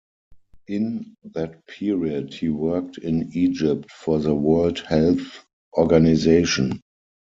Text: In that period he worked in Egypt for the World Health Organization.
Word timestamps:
In 0.67 1.13
that 1.25 1.67
period 1.67 2.33
he 2.33 2.49
worked 2.49 2.97
in 2.97 3.31
Egypt 3.33 3.91
for 3.91 4.17
the 4.17 4.33
World 4.33 4.79
Health 4.79 5.45
Organization. 5.77 6.81